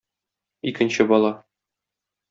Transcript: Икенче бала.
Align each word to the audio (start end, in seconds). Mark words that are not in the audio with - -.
Икенче 0.71 1.07
бала. 1.13 1.33